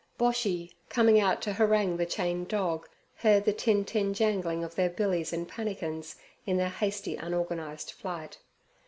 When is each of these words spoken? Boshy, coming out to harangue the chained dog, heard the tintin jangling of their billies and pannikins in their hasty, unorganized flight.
Boshy, 0.17 0.71
coming 0.89 1.19
out 1.19 1.43
to 1.43 1.53
harangue 1.53 1.97
the 1.97 2.07
chained 2.07 2.47
dog, 2.47 2.89
heard 3.17 3.45
the 3.45 3.53
tintin 3.53 4.15
jangling 4.15 4.63
of 4.63 4.73
their 4.73 4.89
billies 4.89 5.31
and 5.31 5.47
pannikins 5.47 6.15
in 6.43 6.57
their 6.57 6.69
hasty, 6.69 7.15
unorganized 7.17 7.91
flight. 7.91 8.39